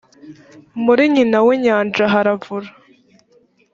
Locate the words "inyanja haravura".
1.55-2.69